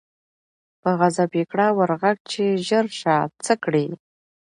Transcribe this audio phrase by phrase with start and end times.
[0.81, 3.13] په غضب یې کړه ور ږغ چي ژر سه
[3.43, 3.85] څه کړې